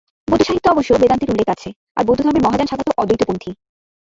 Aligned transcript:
বৌদ্ধসাহিত্যে 0.27 0.71
অবশ্য 0.71 0.91
বেদান্তের 1.01 1.31
উল্লেখ 1.33 1.47
আছে, 1.49 1.69
আর 1.97 2.03
বৌদ্ধধর্মের 2.05 2.45
মহাযান 2.45 2.67
শাখা 2.67 2.85
তো 2.87 2.91
অদ্বৈতপন্থী। 2.97 3.51